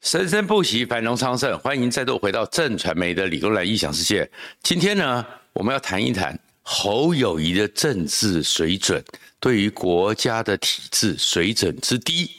[0.00, 1.58] 生生不息，繁荣昌盛。
[1.58, 4.28] 欢迎再度回到正传媒的理工男异想世界。
[4.62, 9.04] 今天呢，我们要谈一谈侯友宜的政治水准，
[9.38, 12.30] 对于国家的体制水准之低，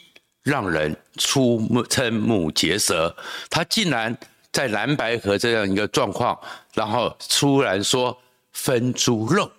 [0.42, 3.16] 让人瞠目瞠目结舌。
[3.48, 4.18] 他竟然
[4.52, 6.38] 在蓝白河这样一个状况，
[6.74, 8.20] 然后突然说
[8.54, 9.50] 分猪肉。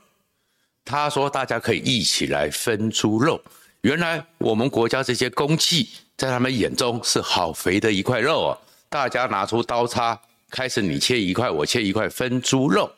[0.85, 3.41] 他说大家可以一起来分猪肉。
[3.83, 5.89] 原来我们国家这些公器。
[6.23, 8.59] 在他们眼中是好肥的一块肉哦，
[8.89, 10.17] 大家拿出刀叉，
[10.49, 12.89] 开始你切一块，我切一块，分猪肉，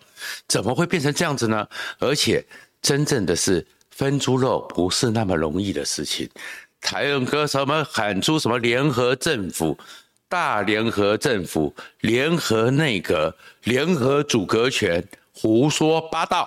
[0.47, 1.67] 怎么会变成这样子呢？
[1.99, 2.45] 而且
[2.83, 6.29] 真正的是分猪肉不是那么容易的事情。
[6.83, 9.79] 台湾哥什么喊出什么联合政府、
[10.29, 16.47] 大联合政府、联合内阁、联合组阁权，胡说八道，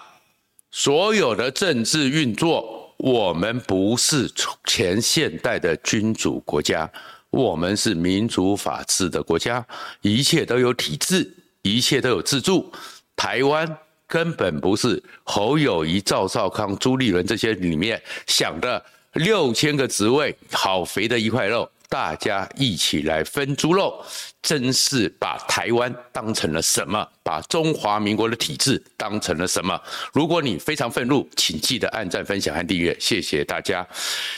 [0.70, 2.87] 所有的政治运作。
[2.98, 4.30] 我们不是
[4.66, 6.90] 前现代的君主国家，
[7.30, 9.66] 我们是民主法治的国家，
[10.02, 12.71] 一切都有体制，一切都有自助。
[13.16, 13.77] 台湾
[14.08, 18.84] 根本不是侯友谊、赵少康、朱立伦这些里面想的
[19.14, 21.70] 六千个职位，好肥的一块肉。
[21.90, 24.04] 大家一起来分猪肉，
[24.41, 27.07] 真是把台湾当成了什么？
[27.24, 29.82] 把中华民国的体制当成了什么？
[30.12, 33.88] 如果你非常愤怒，请记得按赞、分享和订阅，谢谢大家。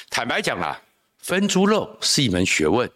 [0.09, 0.79] 坦白讲啦，
[1.17, 2.89] 分猪肉是一门学问，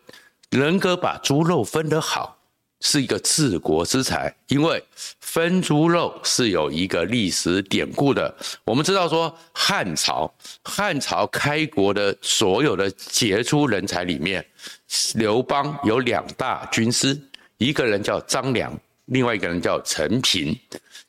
[0.51, 2.37] 能够把猪肉分得好。
[2.85, 4.83] 是一个治国之才，因为
[5.21, 8.31] 分猪肉是有一个历史典故的。
[8.65, 10.31] 我们知道说汉朝，
[10.65, 14.45] 汉朝开国的所有的杰出人才里面，
[15.15, 17.17] 刘邦有两大军师，
[17.57, 20.53] 一个人叫张良，另外一个人叫陈平。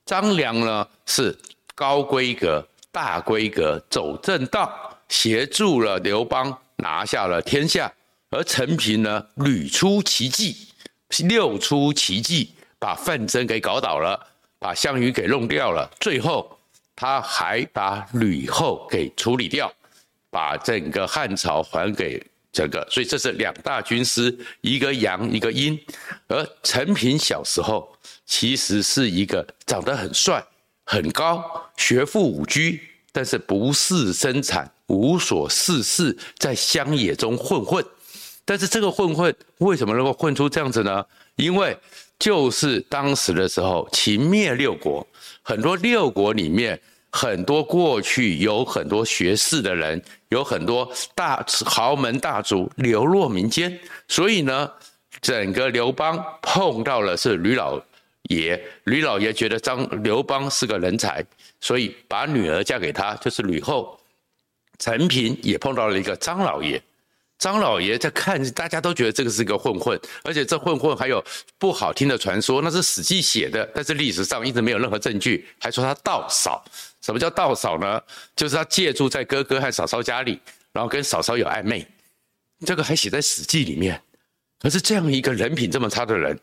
[0.06, 1.36] 张良呢是
[1.74, 4.72] 高规格、大规格，走正道，
[5.08, 7.92] 协助了刘邦拿下了天下，
[8.30, 10.56] 而陈平呢屡出奇迹。
[11.22, 14.18] 六出奇迹，把范增给搞倒了，
[14.58, 16.58] 把项羽给弄掉了，最后
[16.96, 19.72] 他还把吕后给处理掉，
[20.30, 22.22] 把整个汉朝还给
[22.52, 25.78] 整个，所以这是两大军师，一个阳一个阴。
[26.28, 27.96] 而陈平小时候
[28.26, 30.44] 其实是一个长得很帅、
[30.84, 31.44] 很高、
[31.76, 32.60] 学富五车，
[33.12, 37.84] 但是不事生产、无所事事，在乡野中混混。
[38.44, 41.04] 但是这个混混为什么能够混出这样子呢？
[41.36, 41.76] 因为
[42.18, 45.06] 就是当时的时候，秦灭六国，
[45.42, 53.78] 很多六国里面很多过去有很多学士的人，有很多大豪门大族流落民间，
[54.08, 54.70] 所以呢，
[55.20, 57.80] 整个刘邦碰到了是吕老
[58.30, 61.24] 爷，吕老爷觉得张刘邦是个人才，
[61.60, 63.98] 所以把女儿嫁给他，就是吕后。
[64.78, 66.82] 陈平也碰到了一个张老爷。
[67.44, 71.22] 张老爷在看，大家都觉得这个是个混混，而且这混混还有
[71.58, 76.64] 不好听的传说，那是史记写的，但是历史上一直没有任何证据，还说他道嫂。
[77.02, 78.00] 什么叫道嫂呢？
[78.34, 80.40] 就是他借住在哥哥和嫂嫂家里，
[80.72, 81.86] 然后跟嫂嫂有暧昧，
[82.64, 84.00] 这个还写在史记里面。
[84.58, 86.40] 可是这样一个人品这么差的人，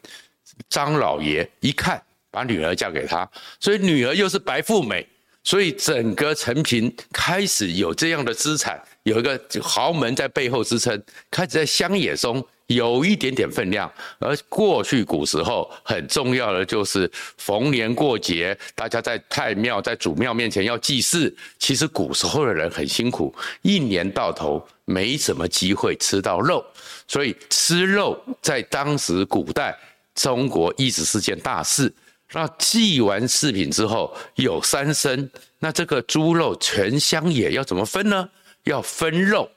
[0.69, 3.27] 张老爷一看把女儿嫁给他，
[3.59, 5.07] 所以女儿又是白富美。
[5.43, 13.91] 所以整个陈平开始有这样的资产，有一个豪门在背后支撑，开始在乡野中有一点点分量。
[14.19, 21.35] 而过去古时候很重要的就是逢年过节，大家在太庙、在祖庙面前要祭祀。
[21.57, 26.63] 其实古时候的人很辛苦，一年到头没什么机会吃到肉，
[27.07, 29.75] 所以吃肉在当时古代
[30.13, 31.91] 中国一直是件大事。
[32.33, 38.29] 那祭完祀品之后有三牲，那这个猪肉全乡野要怎么分呢？
[38.63, 39.49] 要分肉，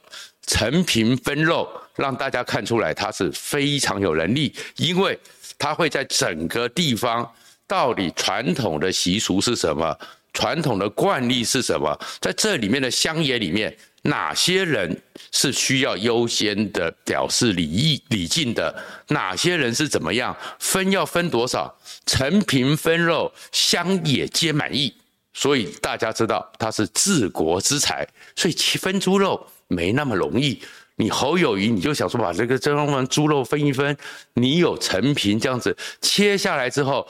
[0.46, 5.18] 陈平分肉，让大家看出来他是非常有能力，因为
[5.58, 7.30] 他会在整个地方
[7.66, 9.96] 到底传统的习俗是什么，
[10.32, 13.76] 传统的惯例是什么，在这里面的乡野里面。
[14.06, 15.00] 哪些人
[15.32, 18.74] 是需要优先的表示礼义礼敬的？
[19.08, 20.90] 哪些人是怎么样分？
[20.90, 21.74] 要分多少？
[22.04, 24.94] 陈平分肉，乡野皆满意。
[25.32, 28.06] 所以大家知道他是治国之才。
[28.36, 30.62] 所以分猪肉没那么容易。
[30.96, 33.96] 你侯友谊，你就想说把这个这份猪肉分一分。
[34.34, 37.08] 你有陈平这样子切下来之后，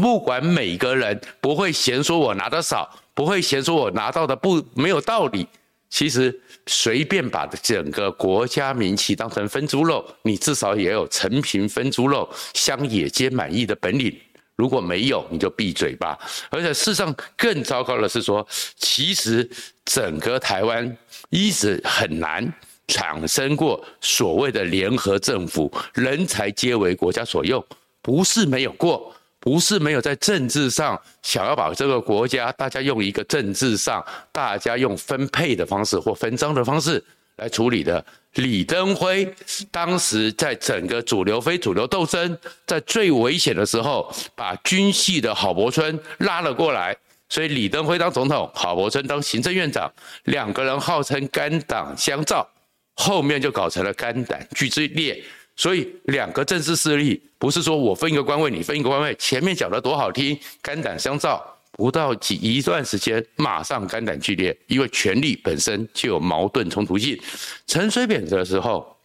[0.00, 5.46] 不管每个人不会嫌说我拿的少，不会嫌说我拿到的不没有道理。
[5.90, 14.14] 其实随便把整个国家名气当成分猪肉，你至少也有陈平分猪肉，乡野皆满意的本领。
[14.56, 16.18] 如果没有，你就闭嘴吧。
[16.50, 18.46] 而且事实上更糟糕的是说，
[18.76, 19.48] 其实
[19.84, 20.96] 整个台湾
[21.30, 22.52] 一直很难
[22.88, 27.64] 产生过所谓的联合政府，人才皆为国家所用，
[28.02, 37.02] 不是没有过，不是没有在政治上想要把这个国家大家用一个政治上大家用分配的方式或分赃的方式
[37.36, 38.04] 来处理的。
[38.34, 39.32] 李登辉
[39.70, 42.36] 当时在整个主流非主流斗争
[42.66, 46.96] 在最危险的时候，把军系的郝柏村拉了过来。
[47.30, 49.90] 所以李登辉当总统，郝柏村当行政院长，
[50.24, 52.48] 两个人号称肝胆相照，
[52.94, 55.22] 后面就搞成了肝胆俱裂。
[55.58, 67.20] 所以两个政治势力不是说我分一个官位，你分一个官位，前面讲得多好听，肝胆相照，不到几一段时间，马上肝胆俱裂，因为权力本身就有矛盾冲突性。
[67.66, 68.96] 陈水扁的时候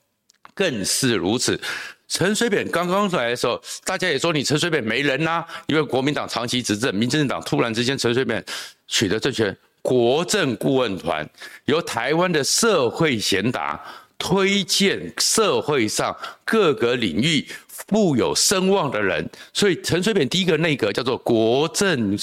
[0.54, 1.60] 更是如此。
[2.08, 8.44] 陈水扁刚刚来的时候，大家也说你陈水扁没人呐、因为国民党长期执政，民进党突然之间陈水扁
[8.88, 11.28] 取得政权，国政顾问团
[11.66, 13.84] 由台湾的社会贤达
[14.18, 16.16] 推荐社会上
[16.46, 22.18] 各个领域富有声望的人，所以陈水扁第一个内阁叫做国政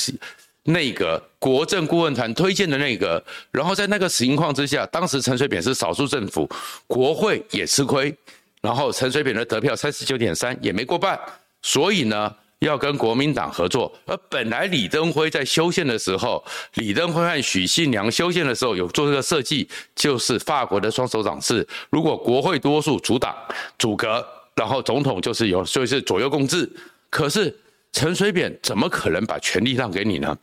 [0.64, 6.48] 内阁，国政顾问团推荐的内阁，然后在那个情况之下，当时陈水扁是少数政府，
[6.86, 8.14] 国会也吃亏。
[8.62, 11.18] 然后陈水扁的得票三十九点三也没过半，
[11.62, 13.92] 所以呢要跟国民党合作。
[14.06, 16.42] 而本来李登辉在修宪的时候，
[16.74, 21.66] 李登辉和许信良修宪的时候有做这个设计，就是法国的双手掌制。
[21.90, 23.36] 如果国会多数阻挡
[23.78, 26.70] 阻隔，然后总统就是有，所以是左右共治。
[27.08, 27.54] 可是
[27.92, 30.36] 陈水扁怎么可能把权力让给你呢？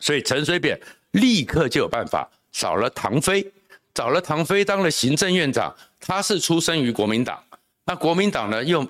[0.00, 0.78] 所以陈水扁
[1.12, 3.44] 立刻就有办法，找了唐飞，
[3.94, 5.74] 找了唐飞当了行政院长。
[6.00, 7.42] 他是出生于国民党，
[7.84, 8.86] 那国民党呢，又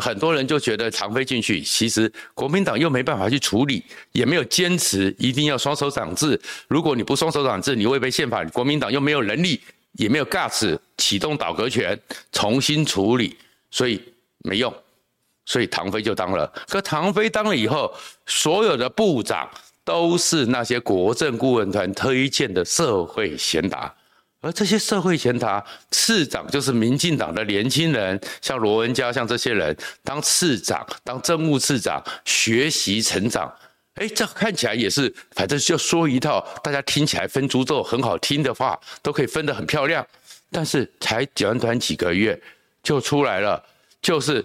[0.00, 6.40] 很多人就觉得唐飞进去，其实国民党又没办法去处理，也没有坚持一定要双手掌制。
[6.68, 9.60] 如果你不双手掌制，你违背宪法，国民党又没有能力，
[9.92, 11.98] 也没有 guts 启动倒阁权
[12.32, 13.36] 重新处理，
[13.70, 14.00] 所以
[14.38, 14.74] 没用。
[15.46, 16.46] 所以唐飞就当了。
[16.68, 17.92] 可唐飞当了以后，
[18.26, 19.50] 所有的部长
[19.84, 23.92] 都是那些国政顾问团推荐的社会贤达。
[24.42, 33.52] 而这些社会贤达次长就是民进党的年轻人，像罗文嘉，像这些人当次长、当政务次长，学习成长。
[33.96, 40.06] 哎，这看起来也是，反正就说一套，大家听起来分猪肉很好听的话，都可以分得很漂亮。
[40.50, 42.40] 但是才短短几个月
[42.82, 43.62] 就出来了，
[44.00, 44.42] 就是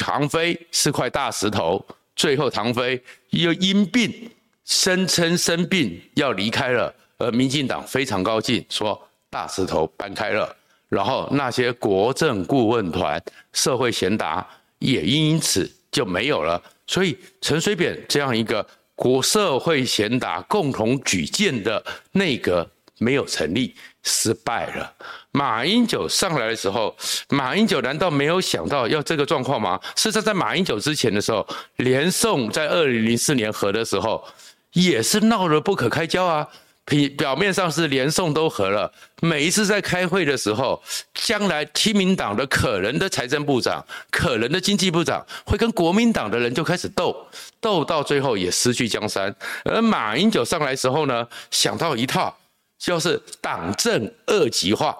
[0.00, 1.84] 唐飞是块大石头，
[2.14, 4.30] 最后唐飞又因病
[4.64, 8.98] 声称生病要离开了，而民进党非常高兴说。
[9.30, 10.54] 大石头搬开了，
[10.88, 14.46] 然后那些国政顾问团、社会贤达
[14.78, 16.62] 也因此就没有了。
[16.86, 22.66] 所以陈水扁这样一个国社会贤达共同举荐的内阁
[22.98, 23.74] 没有成立，
[24.04, 24.92] 失败了。
[25.32, 26.96] 马英九上来的时候，
[27.28, 29.78] 马英九难道没有想到要这个状况吗？
[29.96, 31.46] 事实上，在马英九之前的时候，
[31.76, 34.24] 连宋在二零零四年和的时候，
[34.72, 36.48] 也是闹得不可开交啊。
[36.86, 38.90] 表表面上是连送都和了，
[39.20, 40.80] 每一次在开会的时候，
[41.14, 47.26] 将来亲民党的可能的财政部长、可能的经济部长会跟国民党的人就开始斗，
[47.60, 49.34] 斗到最后也失去江山。
[49.64, 52.36] 而马英九上来时候呢，想到一套，
[52.78, 54.96] 就是党政二极化。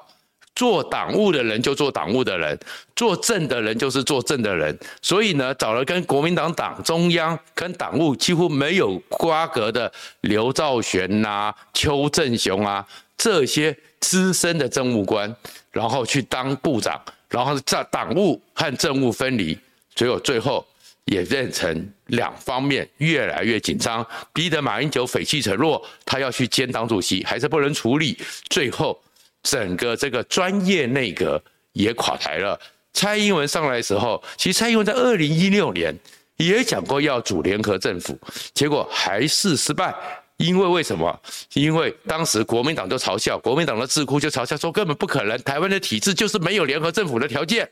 [0.56, 2.58] 做党务的人就做党务的人，
[2.96, 4.76] 做政的人就是做政的人。
[5.02, 12.84] 所以呢，找了跟国民党党中央跟党务几乎没有瓜葛的刘兆玄呐、邱正雄啊
[13.18, 15.36] 这些资深的政务官，
[15.70, 16.98] 然后去当部长，
[17.28, 19.58] 然后在党务和政务分离，
[19.94, 20.66] 最后最后
[21.04, 28.16] 也变成两方面越来越紧张，逼得马英九匪气沉弱，他要去兼党主席，还是不能处理，
[28.48, 28.98] 最后。
[29.46, 31.40] 整个这个专业内阁
[31.72, 32.58] 也垮台了。
[32.92, 35.96] 蔡英文上来的时候，其实蔡英文在二零一六年
[36.36, 38.18] 也讲过要组联合政府，
[38.52, 39.94] 结果还是失败。
[40.38, 41.18] 因为为什么？
[41.54, 47.66] 因为当时国民党就嘲笑，国民党的智库就嘲笑说，根本不可能，台湾的体制就是没有联合政府的条件。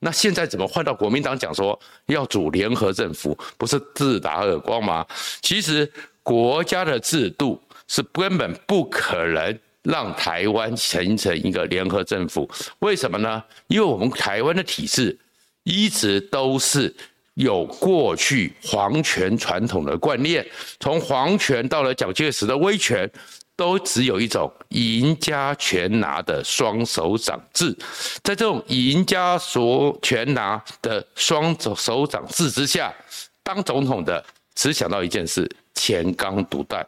[0.00, 5.06] 那现在怎么换到国民党讲说要组联合政府，不是自打耳光吗？
[5.42, 5.88] 其实
[6.24, 9.56] 国家的制度是根本不可能。
[9.82, 12.48] 让台湾形成一个联合政府，
[12.78, 13.42] 为什么呢？
[13.66, 15.18] 因为我们台湾的体制
[15.64, 16.94] 一直都是
[17.34, 20.46] 有过去皇权传统的观念，
[20.78, 23.10] 从皇权到了蒋介石的威权，
[23.56, 27.76] 都只有一种赢家全拿的双手掌制。
[28.22, 32.94] 在这种赢家所全拿的双手掌制之下，
[33.42, 34.24] 当总统的
[34.54, 36.80] 只想到一件事：钱刚独断；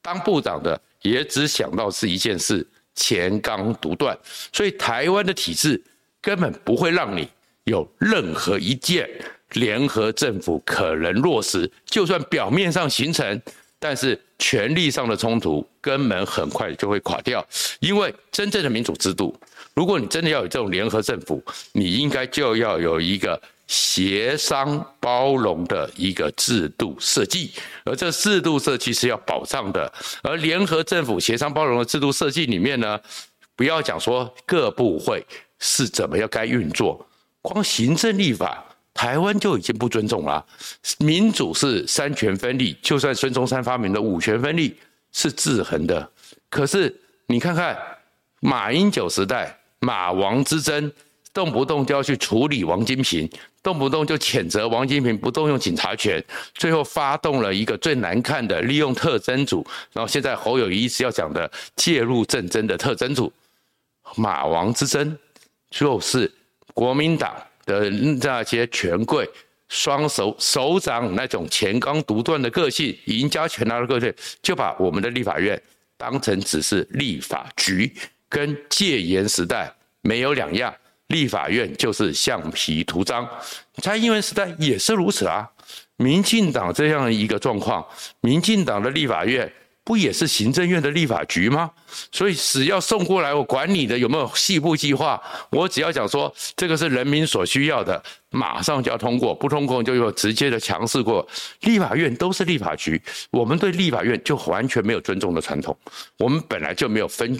[0.00, 0.80] 当部长的。
[1.10, 4.16] 也只想到是一件事，钱纲独断，
[4.52, 5.82] 所以台湾的体制
[6.20, 7.28] 根本不会让你
[7.64, 9.08] 有任何一件
[9.52, 13.40] 联合政府可能落实，就算表面上形成，
[13.78, 17.46] 但是权力上的冲突根本很快就会垮掉，
[17.80, 19.38] 因为真正的民主制度，
[19.74, 23.40] 如果你真的要有这种联合政府，你应该就要有一个。
[23.66, 27.50] 协商包容的一个制度设计，
[27.84, 29.92] 而这制度设计是要保障的。
[30.22, 33.00] 而联合政府协商包容的制度设计里面呢，
[33.56, 35.26] 不要讲说各部会
[35.58, 37.04] 是怎么样该运作，
[37.42, 40.46] 光行政立法，台湾就已经不尊重了。
[40.98, 44.76] 民主是三权分立，就算孙中山发明的五权分立
[45.10, 46.08] 是制衡的，
[46.48, 46.94] 可是
[47.26, 47.76] 你看看
[48.38, 50.92] 马英九时代马王之争。
[51.36, 53.28] 动不动就要去处理王金平，
[53.62, 56.24] 动不动就谴责王金平不动用警察权，
[56.54, 59.62] 最后发动了一个最难看的利用特侦组，
[59.92, 63.30] 然后现在侯友谊一直要讲的介入政争的特侦组，
[64.14, 65.14] 马王之争，
[65.68, 66.32] 就是
[66.72, 69.28] 国民党的那些权贵
[69.68, 75.62] 双手手掌那种钱纲独断的个性，赢家全拿的个性，就把我们的立法院
[75.98, 77.94] 当成只是立法局，
[78.26, 80.74] 跟戒严时代没有两样。
[81.08, 83.28] 立法院就是橡皮图章，
[83.82, 85.48] 蔡英文时代也是如此啊。
[85.96, 87.86] 民进党这样一个状况，
[88.20, 89.50] 民进党的立法院
[89.82, 91.70] 不也是行政院的立法局吗？
[92.12, 98.02] 所以只要送过来，我管你的有没有细部计划，我只要讲说这个是人民所需要的。
[98.36, 101.26] 马上就要通过，不通过就有直接的强势过。
[101.62, 103.00] 立法院都是立法局，
[103.30, 105.76] 我们对立法院就完全没有尊重的传统。
[106.18, 107.36] 我们本来就没有分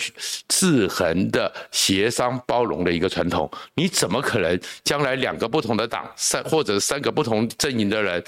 [0.49, 3.51] 制衡的协商包容的一个传统。
[3.75, 8.25] 你怎么可能将来两个不同的党三或者三个不同阵营的人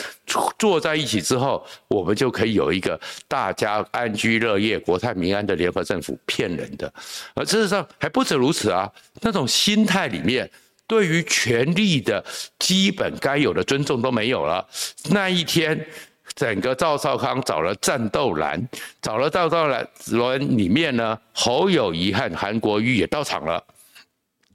[0.59, 6.19] 坐在一起之后，我们就可以有一个大家安居乐业、国泰民安的联合政府？
[6.27, 6.93] 骗人的，
[7.35, 8.91] 而事实上还不止如此啊！
[9.23, 10.51] 那种心态里面。
[10.89, 12.25] 对于权力的
[12.59, 14.67] 基本该有的尊重都没有了。
[15.11, 15.87] 那一天，
[16.35, 18.67] 整个赵少康找了战斗蓝，
[19.03, 23.63] 找了赵少康里面呢，侯友宜和韩国瑜也到场了。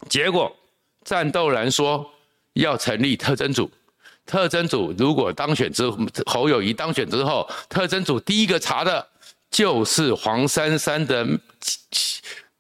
[0.09, 0.53] 结果
[1.05, 2.09] 战斗蓝说
[2.53, 3.69] 要成立特侦组，
[4.25, 5.83] 特侦组如果当选之，
[6.25, 9.07] 侯友谊当选之后，特侦组第一个查的
[9.51, 11.25] 就是黄珊珊的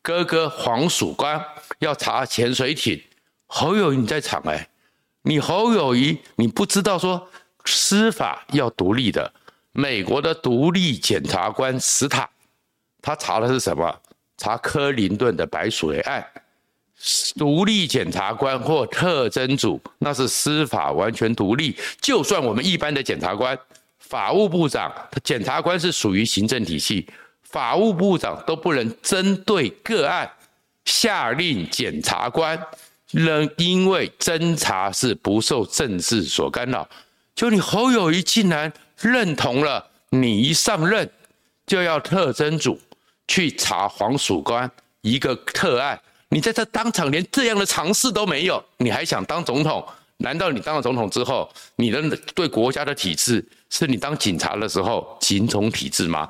[0.01, 1.43] 哥哥黄曙光，
[1.79, 3.01] 要查潜水艇。
[3.55, 4.67] 侯友宜你在场哎，
[5.21, 7.29] 你侯友宜你不知道说
[7.65, 9.31] 司法要独立的，
[9.73, 12.27] 美国的独立检察官史塔，
[12.99, 13.95] 他查的是什么？
[14.37, 16.25] 查克林顿的白水案。
[17.35, 21.77] 独立检察官或特侦组，那是司法完全独立。
[22.01, 23.57] 就算我们一般的检察官，
[23.99, 24.91] 法务部长、
[25.23, 27.07] 检察官是属于行政体系，
[27.43, 30.27] 法务部长都不能针对个案
[30.85, 32.59] 下令检察官。
[33.13, 36.89] 仍因为侦查是不受政治所干扰，
[37.35, 41.09] 就你侯友谊竟然认同了，你一上任
[41.67, 42.79] 就要特侦组
[43.27, 44.69] 去查黄曙光
[45.01, 49.85] 一个特案，你在这当场连这样的尝试都没有，你还想当总统？
[50.17, 52.01] 难道你当了总统之后，你的
[52.33, 56.27] 对国家的体制是你当警察的时候警总体制吗？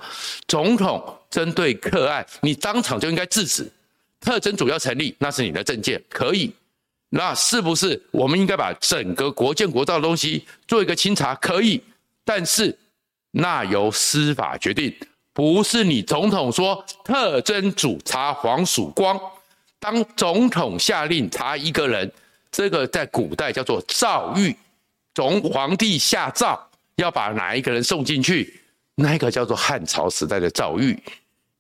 [0.48, 3.72] 总统针对个案，你当场就应该制止，
[4.20, 6.54] 特侦组要成立，那是你的政见，可以。
[7.16, 11.36] 那是不是我们应该把整个国建国造的东西做一个清查？
[11.36, 11.80] 可以，
[12.26, 12.76] 但是
[13.30, 14.92] 那由司法决定，
[15.32, 19.20] 不是你总统说特侦组查黄曙光。
[19.78, 22.12] 当总统下令查一个人，
[22.52, 24.56] 这个在古代叫做诏狱，
[25.14, 26.60] 总皇帝下诏
[26.96, 28.60] 要把哪一个人送进去，
[28.96, 30.98] 那个叫做汉朝时代的诏狱。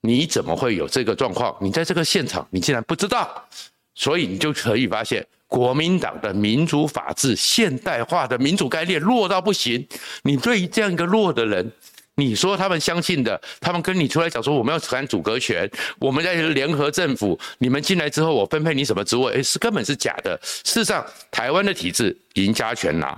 [0.02, 1.56] 你怎么会有这个状况？
[1.62, 3.48] 你在这个现场，你竟然不知道，
[3.94, 5.24] 所以你就可以发现。
[5.54, 9.88] 国民党的民主法治、现代化的民主概念弱到不行。
[10.24, 11.72] 你对于这样一个弱的人，
[12.16, 15.70] 你说他们相信的，他们跟你出来讲说我们要谈组阁权，
[16.00, 19.32] 我们在联合政府，你们进来之后我分配你什么职位？
[19.34, 20.36] 诶，是根本是假的。
[20.42, 23.16] 事实上，台湾的体制赢家全拿，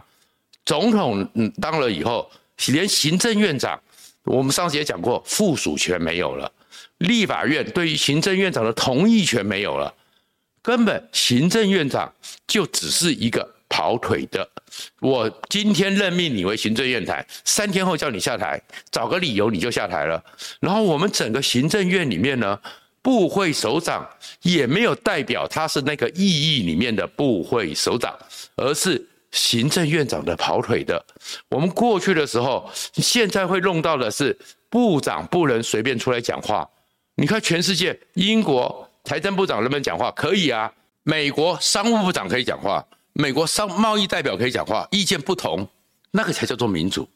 [0.66, 1.26] 总统
[1.62, 2.30] 当了以后，
[2.68, 3.80] 连行政院长，
[4.26, 6.52] 我们上次也讲过，附属权没有了，
[6.98, 9.94] 立法院对于行政院长的同意权没有了。
[10.66, 12.12] 根本行政院长
[12.48, 14.50] 就只是一个跑腿的。
[15.00, 20.24] 我今天任命你为行政院长，三天后叫你下台，找个理由你就下台了。
[20.60, 22.60] 然后我们整个行政院里面呢，
[23.04, 24.10] 部会首长
[24.42, 28.18] 也没有代表他是那个意义里面的部会首长，
[28.56, 31.06] 而是行政院长的跑腿的。
[31.50, 34.36] 我们过去的时候，现在会弄到的是
[34.72, 36.68] 部长不能随便出来讲话。
[37.18, 38.85] 你看全世界，英国。
[39.06, 40.12] 财政部长能不能讲话？
[40.12, 40.72] 可以啊。
[41.04, 42.84] 美国商务部长可以讲话，
[43.14, 45.68] 美国商贸易代表可以讲话，意见不同，
[46.10, 47.08] 那个才叫做民主，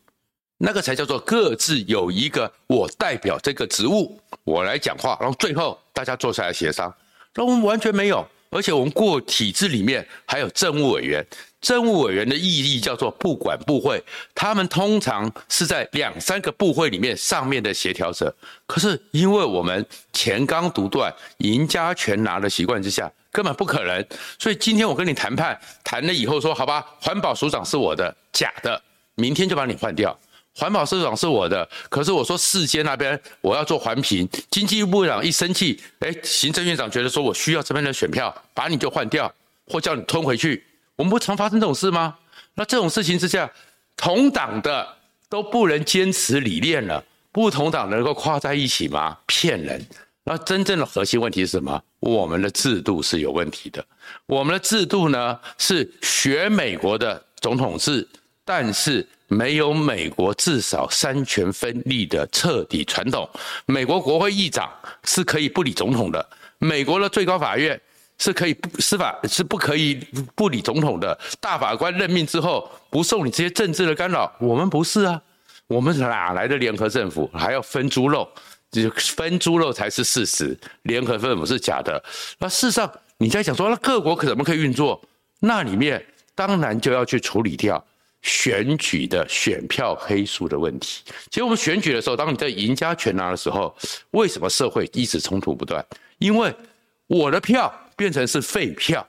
[0.60, 6.94] 那个才叫做各自有一个我代表这个职务，我来讲话，然后最后大家坐下来协商。
[7.34, 11.26] 那我们完全没有，而且我们过体制里面还有政务委员。
[11.62, 14.02] 政务委员的意义叫做不管部会，
[14.34, 18.34] 他们通常是在两三个部会里面上面的协调者。
[18.66, 24.06] 可是因为我们钱刚独断、赢家全拿的习惯之下，根本不可能。
[24.40, 28.82] 所以今天我跟你谈判，谈了以后说好吧，环保署长是我的，假的，
[29.16, 30.18] 明天就把你换掉。
[30.60, 39.34] 环保市长是我的，可是我说世间那边我要做环评，经济部长一生气，哎，行政院长觉得说我需要这边的选票，把你就换掉，
[39.68, 40.62] 或叫你吞回去。
[40.98, 42.14] 我们不常发生这种事吗？
[42.56, 43.50] 那这种事情之下，
[43.96, 44.86] 同党的
[45.30, 47.02] 都不能坚持理念了，
[47.32, 49.18] 不同党能够跨在一起吗？
[49.28, 49.82] 骗人！
[50.26, 51.82] 那真正的核心问题是什么？
[52.02, 53.84] 我们的制度是有问题的。
[54.26, 58.06] 我们的制度呢，是学美国的总统制，
[58.44, 63.30] 但是没有美国至少三权分立的彻底传统。
[63.66, 64.70] 美国国会议长
[65.06, 67.80] 是可以不理总统的，美国的最高法院。
[68.22, 69.96] 是可以不司法是不可以
[70.36, 74.30] 不理总统的，大法官任命之后不受你这些政治的干扰。
[74.42, 75.22] 我们不是啊，
[75.68, 77.32] 我们哪来的联合政府？
[77.34, 78.28] 还要分猪肉，
[78.72, 82.04] 就分猪肉才是事实，联合政府是假的。
[82.40, 85.02] 那事实上，你在讲说那各国可怎么可以运作？
[85.40, 86.06] 那里面
[86.36, 87.82] 当然就要去处理掉
[88.22, 91.04] 选举的选票黑数的问题。
[91.30, 93.76] 其实我们选举的时候，当你在赢家全拿的时候，
[94.12, 95.86] 为什么社会一直冲突不断？
[96.18, 96.54] 因为
[97.08, 97.74] 我的票。
[98.00, 99.06] 变成是废票，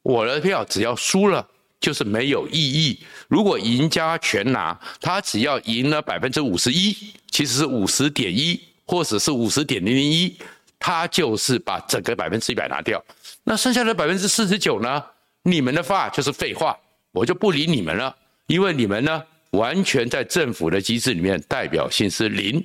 [0.00, 1.44] 我的票只要输了
[1.80, 2.96] 就是没有意义。
[3.26, 6.96] 如果赢家全拿，他只要赢了百分之五十一，
[7.32, 10.38] 其实是五十点一，或者是五十点零零一，
[10.78, 13.04] 他就是把整个百分之一百拿掉。
[13.42, 15.04] 那剩下的百分之四十九呢？
[15.42, 16.78] 你们的话就是废话，
[17.10, 18.14] 我就不理你们了，
[18.48, 22.62] 因为你们呢完全在政府的机制里面代表性是零。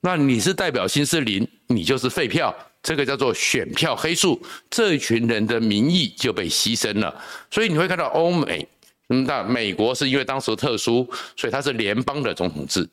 [0.00, 2.54] 那你是代表性是零，你就是废票。
[2.82, 7.18] 这个叫做选票黑数，这一群人的民意就被牺牲了。
[7.50, 8.68] 所以你会看到欧美，
[9.06, 12.86] 那美国是因为当时特殊，所以它是联邦的总统制。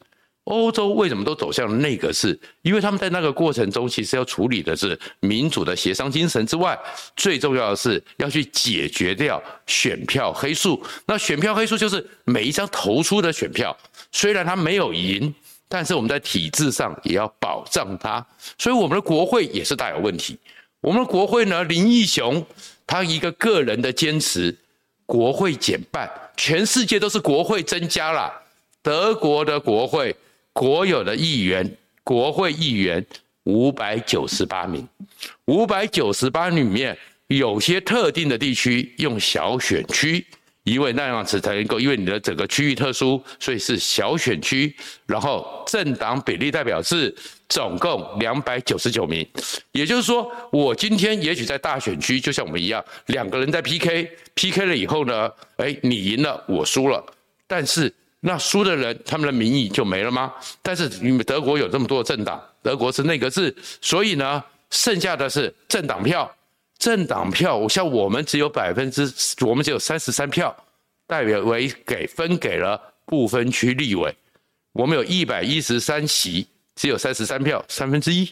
[0.51, 2.37] 欧洲为什么都走向了内阁制？
[2.61, 6.77] 因为他们在那个过程中，其实要处理的是民主的协商精神之外，
[7.15, 10.81] 最重要的是要去解决掉选票黑数。
[11.05, 13.75] 那选票黑数就是每一张投出的选票，
[14.11, 15.33] 虽然他没有赢。
[15.73, 20.37] 但是我们在体制上也要保障它，所以我们的国会也是大有问题。
[20.81, 22.45] 我们的国会呢，林义雄
[22.85, 24.53] 他一个个人的坚持，
[25.05, 28.29] 国会减半，全世界都是国会增加了。
[28.81, 30.13] 德国的国会
[30.53, 33.05] 国有的议员，国会议员
[33.43, 34.87] 五百九十八名，
[35.45, 40.25] 五百九十八里面有些特定的地区用小选区。
[40.63, 44.71] 因为那样子才能够，因为你的整个区域特殊，所以是小选区，
[45.07, 47.11] 然后政党比例代表制，
[47.49, 49.27] 总共两百九十九名。
[49.71, 57.03] 也就是说，我今天也许在大选区，就像我们一样，两个人在 PK，PK 了以后呢，哎，你赢了，我输了，
[57.47, 60.31] 但是那输的人他们的民意就没了吗？
[60.61, 66.33] 但是你们德国有这么多政党，德国是内阁制，所以呢，剩下的是政党票。
[66.77, 70.55] 政党票，像我们只有百分之，我们只有三十三票，
[71.05, 74.15] 代表为给分给了不分区立委。
[74.71, 78.27] 我们有一百一十三席，只有三十三票，三分之一。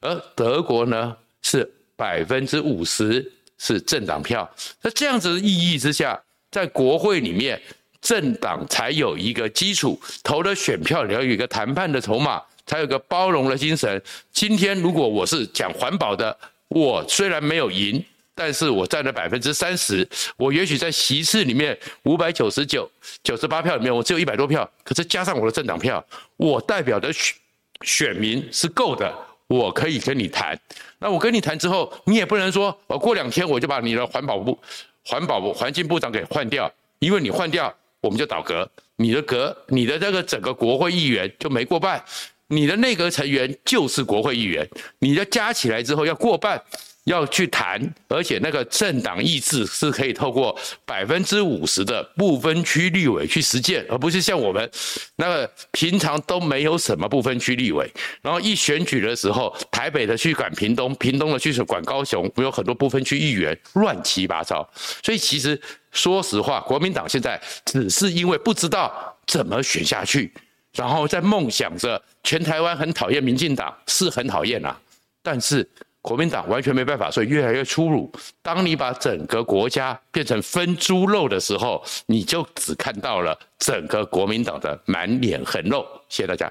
[0.00, 4.48] 而德国呢，是百分之五十是政党票。
[4.82, 7.60] 那这样子的意义之下，在国会里面，
[8.00, 14.02] 政党才有一个基础，投了选票，你要有一个谈判的筹码，才有个包容的精神。
[14.32, 16.36] 今天如果我是讲环保的。
[16.68, 18.04] 我虽然没有赢，
[18.34, 20.06] 但是我占了百分之三十。
[20.36, 22.90] 我也许在席次里面五百九十九、
[23.22, 24.68] 九十八票里面，我只有一百多票。
[24.82, 26.04] 可是加上我的政党票，
[26.36, 27.36] 我代表的选
[27.82, 30.58] 选民是够的，我可以跟你谈。
[30.98, 34.58] 那我跟你谈之后，你也不能说我过两天我就把你的环保部、
[35.04, 37.72] 环保部、环境部长给换掉，因为你换掉
[38.06, 42.02] 我们就倒阁，你的阁、你的这个整个国会议员就没过半。
[42.48, 44.68] 你的内阁成员就是国会议员，
[45.00, 46.62] 你的加起来之后要过半，
[47.06, 54.68] 要去谈，而且那个政党意志是可以透过百分之五十的不分区立委去实践，而不是像我们
[55.14, 57.88] 那个平常都没有什么不分区立委，
[58.20, 64.68] 然后一选举的时候，台北的去管屏东，屏东的去管高雄，有很多不分区议员乱七八糟。
[65.02, 65.60] 所以其实
[65.92, 70.32] 说实话，国民党现在只是因为不知道怎么选下去。
[70.74, 74.78] 然后在梦想着全台湾很讨厌民进党，是很讨厌啊，
[75.22, 75.66] 但是
[76.06, 78.08] 国民党完全没办法，所以越来越粗鲁。
[78.40, 85.84] 当你把整个国家变成分猪肉的时候，你就只看到了整个国民党的满脸横肉。
[86.08, 86.48] 谢谢大家。